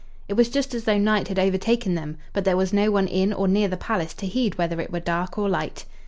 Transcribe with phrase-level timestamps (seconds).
[0.27, 3.31] It was just as though night had overtaken them, but there was no one in
[3.31, 5.85] or near the palace to heed whether it were dark or light.